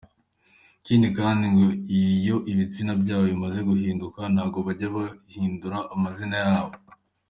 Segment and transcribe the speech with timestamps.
[0.81, 1.67] Ikindi kandi ngo
[2.01, 6.73] iyo ibitsina byabo bimaze guhinduka, ntago bajya bahindura amazina yabo.